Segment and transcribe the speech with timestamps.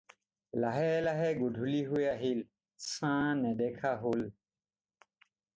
[0.61, 2.39] লাহে লাহে গধূলি হৈ আহিল,
[2.87, 4.21] ছাঁ নেদেখা হ'ল।